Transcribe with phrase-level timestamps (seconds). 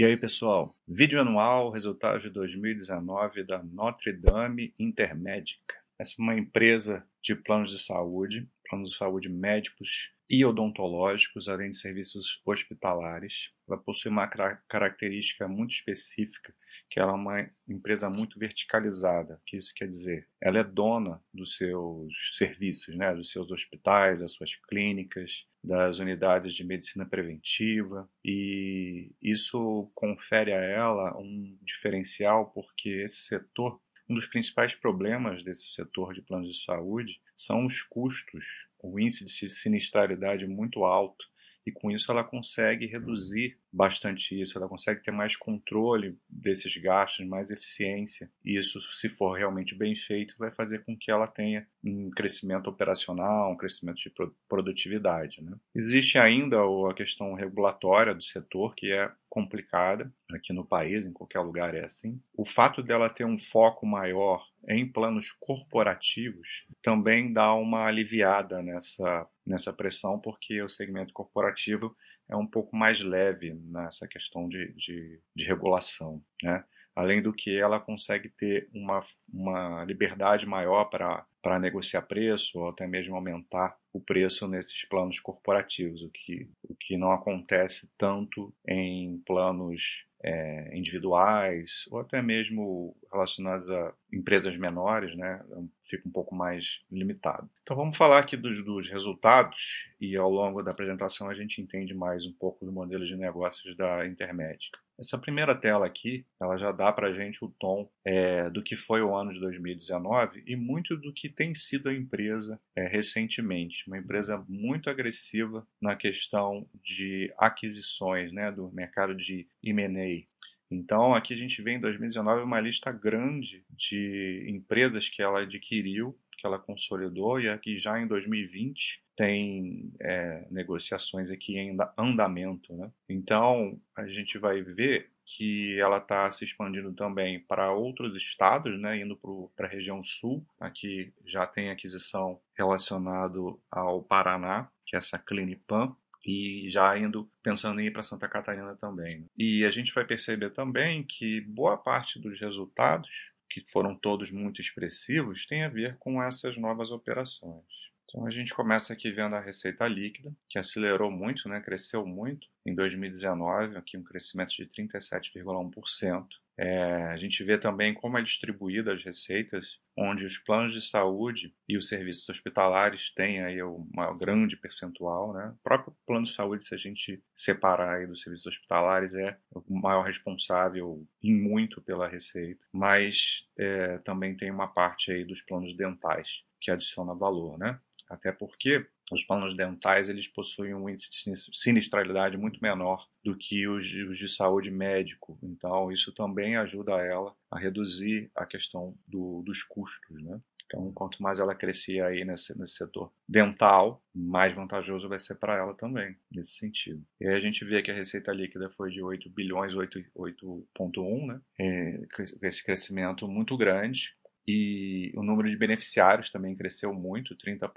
[0.00, 5.74] E aí, pessoal, vídeo anual, resultados de 2019 da Notre Dame Intermédica.
[5.98, 11.70] Essa é uma empresa de planos de saúde, planos de saúde médicos e odontológicos, além
[11.70, 13.50] de serviços hospitalares.
[13.66, 16.54] Ela possui uma característica muito específica,
[16.90, 19.34] que ela é uma empresa muito verticalizada.
[19.34, 20.28] O que isso quer dizer?
[20.40, 23.14] Ela é dona dos seus serviços, né?
[23.14, 30.60] dos seus hospitais, das suas clínicas, das unidades de medicina preventiva, e isso confere a
[30.60, 36.64] ela um diferencial, porque esse setor um dos principais problemas desse setor de planos de
[36.64, 41.26] saúde são os custos, o índice de sinistralidade muito alto,
[41.68, 47.26] e com isso ela consegue reduzir bastante isso, ela consegue ter mais controle desses gastos,
[47.26, 48.30] mais eficiência.
[48.42, 52.68] E isso, se for realmente bem feito, vai fazer com que ela tenha um crescimento
[52.68, 54.12] operacional, um crescimento de
[54.48, 55.42] produtividade.
[55.42, 55.54] Né?
[55.74, 61.40] Existe ainda a questão regulatória do setor, que é complicada aqui no país, em qualquer
[61.40, 62.18] lugar é assim.
[62.34, 69.26] O fato dela ter um foco maior em planos corporativos também dá uma aliviada nessa,
[69.46, 71.96] nessa pressão, porque o segmento corporativo
[72.28, 76.22] é um pouco mais leve nessa questão de, de, de regulação.
[76.42, 76.62] Né?
[76.94, 79.00] Além do que, ela consegue ter uma,
[79.32, 86.02] uma liberdade maior para negociar preço ou até mesmo aumentar o preço nesses planos corporativos,
[86.02, 93.70] o que, o que não acontece tanto em planos é, individuais ou até mesmo relacionados
[93.70, 95.42] a empresas menores, né,
[95.88, 97.48] fica um pouco mais limitado.
[97.62, 101.94] Então vamos falar aqui dos, dos, resultados e ao longo da apresentação a gente entende
[101.94, 104.78] mais um pouco do modelo de negócios da Intermédica.
[104.98, 108.74] Essa primeira tela aqui, ela já dá para a gente o tom é, do que
[108.74, 113.86] foi o ano de 2019 e muito do que tem sido a empresa é, recentemente.
[113.86, 120.26] Uma empresa muito agressiva na questão de aquisições, né, do mercado de M&A.
[120.70, 126.16] Então, aqui a gente vê em 2019 uma lista grande de empresas que ela adquiriu,
[126.36, 132.72] que ela consolidou, e aqui já em 2020 tem é, negociações aqui em andamento.
[132.74, 132.90] Né?
[133.08, 138.98] Então, a gente vai ver que ela está se expandindo também para outros estados, né,
[138.98, 139.18] indo
[139.54, 140.46] para a região sul.
[140.58, 145.94] Aqui já tem aquisição relacionado ao Paraná, que é essa Clinipan,
[146.28, 149.20] e já indo pensando em ir para Santa Catarina também.
[149.20, 149.26] Né?
[149.36, 153.08] E a gente vai perceber também que boa parte dos resultados,
[153.50, 157.64] que foram todos muito expressivos, tem a ver com essas novas operações.
[158.04, 162.46] Então a gente começa aqui vendo a receita líquida, que acelerou muito, né, cresceu muito
[162.66, 166.26] em 2019, aqui um crescimento de 37,1%.
[166.58, 171.54] É, a gente vê também como é distribuída as receitas, onde os planos de saúde
[171.68, 175.32] e os serviços hospitalares têm aí uma grande percentual.
[175.32, 175.54] Né?
[175.54, 179.62] O próprio plano de saúde, se a gente separar aí dos serviços hospitalares, é o
[179.80, 185.76] maior responsável em muito pela receita, mas é, também tem uma parte aí dos planos
[185.76, 187.56] dentais que adiciona valor.
[187.56, 187.78] Né?
[188.08, 193.66] Até porque os planos dentais eles possuem um índice de sinistralidade muito menor do que
[193.66, 195.38] os, de saúde médico.
[195.42, 200.22] Então, isso também ajuda ela a reduzir a questão do, dos custos.
[200.22, 200.40] Né?
[200.68, 205.56] Então, quanto mais ela crescer aí nesse, nesse setor dental, mais vantajoso vai ser para
[205.56, 207.02] ela também, nesse sentido.
[207.18, 211.40] E aí a gente vê que a receita líquida foi de 8 bilhões, 8,1, né?
[211.58, 212.00] É,
[212.42, 214.14] esse crescimento muito grande,
[214.50, 217.70] e o número de beneficiários também cresceu muito, 30%.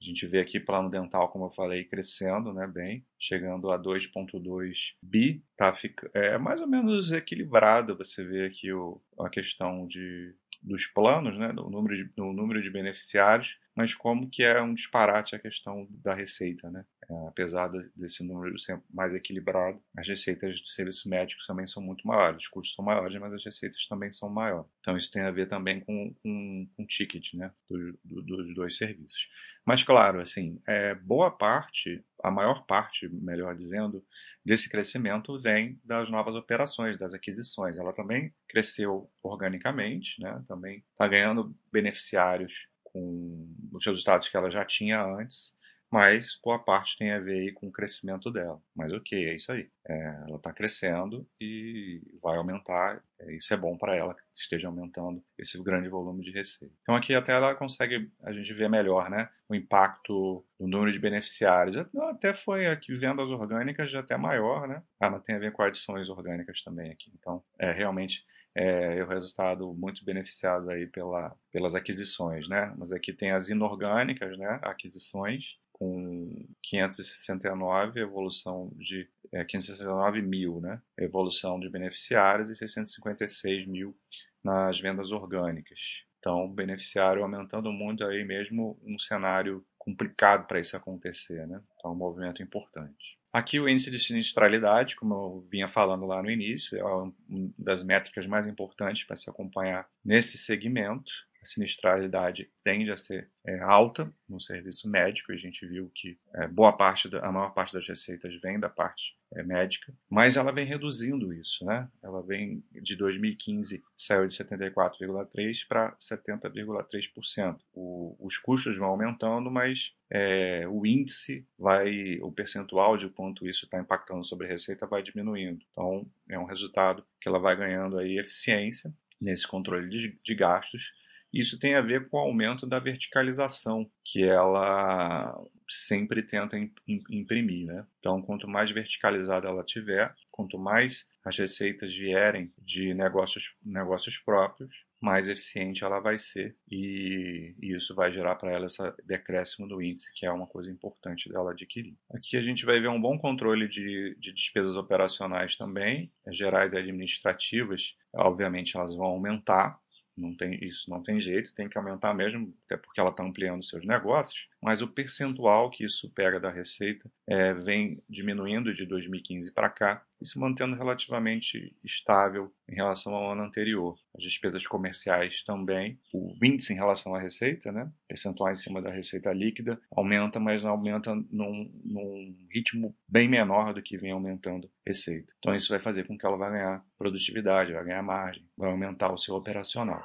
[0.00, 4.94] A gente vê aqui plano dental, como eu falei, crescendo né, bem, chegando a 2,2
[5.02, 5.44] bi.
[5.58, 5.70] Tá,
[6.14, 7.94] é mais ou menos equilibrado.
[7.98, 12.62] Você vê aqui o, a questão de, dos planos, né, do número de, do número
[12.62, 16.84] de beneficiários, mas como que é um disparate a questão da receita, né?
[17.08, 22.06] É, apesar desse número ser mais equilibrado, as receitas dos serviços médicos também são muito
[22.06, 24.70] maiores, os custos são maiores, mas as receitas também são maiores.
[24.80, 28.54] Então isso tem a ver também com, com, com o ticket, né, do, do, dos
[28.54, 29.28] dois serviços.
[29.64, 34.04] Mas claro, assim, é, boa parte, a maior parte, melhor dizendo,
[34.44, 37.78] desse crescimento vem das novas operações, das aquisições.
[37.78, 40.44] Ela também cresceu organicamente, né?
[40.46, 45.54] também está ganhando beneficiários com os resultados que ela já tinha antes,
[45.92, 48.62] mas boa parte tem a ver com o crescimento dela.
[48.76, 49.68] Mas ok, é isso aí.
[49.88, 53.02] É, ela está crescendo e vai aumentar.
[53.18, 56.72] É, isso é bom para ela que esteja aumentando esse grande volume de receita.
[56.82, 60.98] Então aqui até ela consegue a gente ver melhor, né, o impacto do número de
[61.00, 61.76] beneficiários.
[61.76, 64.84] Até foi aqui vendas orgânicas já até maior, né?
[65.00, 67.10] Ah, mas tem a ver com adições orgânicas também aqui.
[67.18, 72.74] Então é realmente é, o resultado muito beneficiado aí pela, pelas aquisições, né?
[72.76, 74.58] Mas aqui tem as inorgânicas, né?
[74.62, 80.80] Aquisições com 569, evolução de é, 569 mil, né?
[80.98, 83.96] Evolução de beneficiários e 656 mil
[84.44, 86.04] nas vendas orgânicas.
[86.18, 91.62] Então, beneficiário aumentando muito aí mesmo um cenário complicado para isso acontecer, né?
[91.76, 93.19] Então, é um movimento importante.
[93.32, 97.14] Aqui o índice de sinistralidade, como eu vinha falando lá no início, é uma
[97.56, 103.58] das métricas mais importantes para se acompanhar nesse segmento a sinistralidade tende a ser é,
[103.60, 105.32] alta no serviço médico.
[105.32, 108.68] A gente viu que é, boa parte, da, a maior parte das receitas vem da
[108.68, 111.88] parte médica, mas ela vem reduzindo isso, né?
[112.02, 117.58] Ela vem de 2015 saiu de 74,3 para 70,3%.
[117.74, 123.78] Os custos vão aumentando, mas é, o índice vai, o percentual de quanto isso está
[123.78, 125.64] impactando sobre a receita vai diminuindo.
[125.70, 130.92] Então é um resultado que ela vai ganhando aí eficiência nesse controle de, de gastos
[131.32, 136.56] isso tem a ver com o aumento da verticalização que ela sempre tenta
[136.86, 137.66] imprimir.
[137.66, 137.86] Né?
[137.98, 144.70] Então, quanto mais verticalizada ela tiver, quanto mais as receitas vierem de negócios, negócios próprios,
[145.00, 149.80] mais eficiente ela vai ser e, e isso vai gerar para ela esse decréscimo do
[149.80, 151.96] índice, que é uma coisa importante dela adquirir.
[152.14, 156.78] Aqui a gente vai ver um bom controle de, de despesas operacionais também, gerais e
[156.78, 159.78] administrativas, obviamente elas vão aumentar,
[160.20, 163.64] não tem isso não tem jeito, tem que aumentar mesmo, até porque ela está ampliando
[163.64, 164.48] seus negócios.
[164.62, 170.04] Mas o percentual que isso pega da receita é, vem diminuindo de 2015 para cá
[170.20, 173.96] e se mantendo relativamente estável em relação ao ano anterior.
[174.16, 178.90] As despesas comerciais também, o índice em relação à receita, né, percentual em cima da
[178.90, 185.32] receita líquida, aumenta, mas aumenta num, num ritmo bem menor do que vem aumentando receita.
[185.38, 189.12] Então isso vai fazer com que ela vá ganhar produtividade, vai ganhar margem, vai aumentar
[189.12, 190.04] o seu operacional.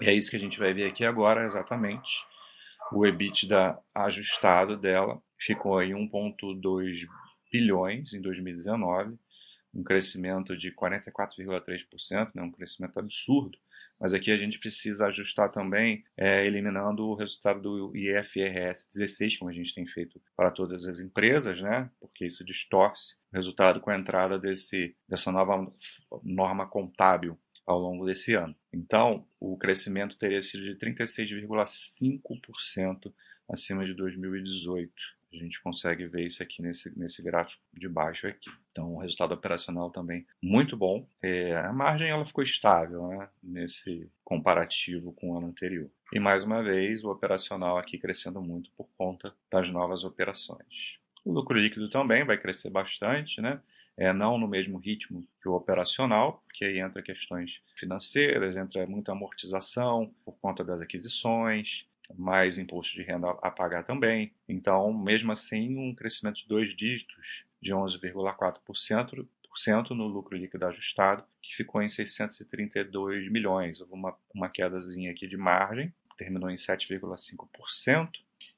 [0.00, 2.24] E é isso que a gente vai ver aqui agora, exatamente.
[2.92, 7.06] O EBITDA ajustado dela ficou em 1,2
[7.50, 9.16] bilhões em 2019,
[9.74, 13.58] um crescimento de 44,3%, né, um crescimento absurdo.
[13.98, 19.50] Mas aqui a gente precisa ajustar também, é, eliminando o resultado do IFRS 16, como
[19.50, 21.90] a gente tem feito para todas as empresas, né?
[21.98, 25.72] porque isso distorce o resultado com a entrada desse, dessa nova
[26.22, 28.54] norma contábil ao longo desse ano.
[28.72, 33.14] Então, o crescimento teria sido de 36,5%
[33.48, 34.92] acima de 2018.
[35.32, 38.50] A gente consegue ver isso aqui nesse, nesse gráfico de baixo aqui.
[38.70, 41.06] Então, o resultado operacional também muito bom.
[41.22, 45.90] É, a margem ela ficou estável né, nesse comparativo com o ano anterior.
[46.12, 50.98] E mais uma vez, o operacional aqui crescendo muito por conta das novas operações.
[51.24, 53.60] O lucro líquido também vai crescer bastante, né?
[53.96, 59.12] é, não no mesmo ritmo que o operacional, porque aí entra questões financeiras, entra muita
[59.12, 64.32] amortização por conta das aquisições, mais imposto de renda a pagar também.
[64.48, 69.26] Então, mesmo assim, um crescimento de dois dígitos, de 11,4%
[69.90, 73.80] no lucro líquido ajustado, que ficou em 632 milhões.
[73.80, 78.10] Houve uma, uma quedazinha aqui de margem, terminou em 7,5%.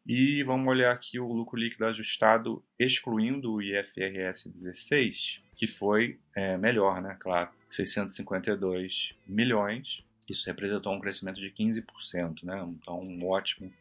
[0.06, 6.56] E vamos olhar aqui o lucro líquido ajustado, excluindo o IFRS 16, que foi é,
[6.56, 7.17] melhor, né?
[7.21, 10.03] Claro, 652 milhões.
[10.29, 12.67] Isso representou um crescimento de 15%, né?
[12.81, 13.73] Então, um ótimo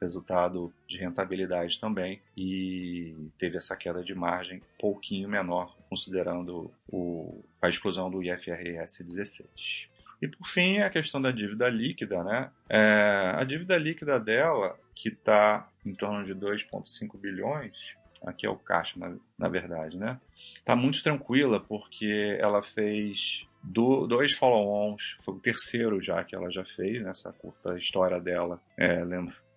[0.00, 7.68] resultado de rentabilidade também e teve essa queda de margem pouquinho menor, considerando o, a
[7.68, 9.88] exclusão do IFRS 16.
[10.20, 12.50] E por fim, a questão da dívida líquida, né?
[12.68, 17.76] É, a dívida líquida dela, que está em torno de 2,5 bilhões,
[18.22, 20.18] aqui é o caixa, na, na verdade, né?
[20.56, 26.50] Está muito tranquila porque ela fez do, dois follow-ons, foi o terceiro já que ela
[26.50, 28.60] já fez nessa curta história dela.
[28.76, 29.02] É,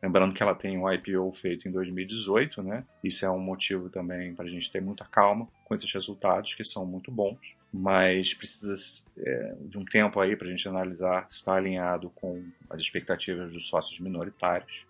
[0.02, 2.86] lembrando que ela tem um IPO feito em 2018, né?
[3.04, 6.64] Isso é um motivo também para a gente ter muita calma com esses resultados que
[6.64, 8.74] são muito bons mas precisa
[9.18, 13.52] é, de um tempo aí para a gente analisar se está alinhado com as expectativas
[13.52, 14.86] dos sócios minoritários.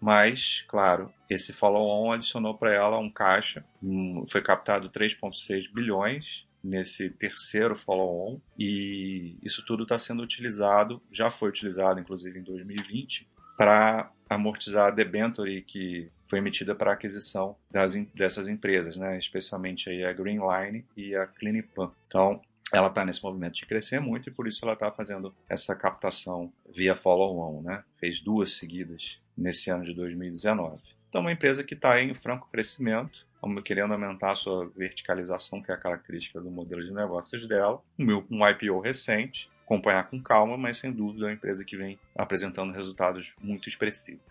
[0.00, 7.10] Mas, claro, esse follow-on adicionou para ela um caixa, um, foi captado 3,6 bilhões nesse
[7.10, 14.10] terceiro follow-on e isso tudo está sendo utilizado, já foi utilizado inclusive em 2020, para
[14.28, 19.18] amortizar a debenture que foi emitida para aquisição das, dessas empresas, né?
[19.18, 21.90] especialmente aí a Greenline e a Clinipan.
[22.06, 25.74] Então, ela está nesse movimento de crescer muito e por isso ela está fazendo essa
[25.74, 27.82] captação via follow-on, né?
[27.98, 30.78] Fez duas seguidas nesse ano de 2019.
[31.08, 33.26] Então, uma empresa que está em franco crescimento,
[33.64, 38.46] querendo aumentar a sua verticalização, que é a característica do modelo de negócios dela, um
[38.46, 43.34] IPO recente, acompanhar com calma, mas sem dúvida é uma empresa que vem apresentando resultados
[43.40, 44.22] muito expressivos.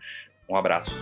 [0.48, 0.92] Um abraço.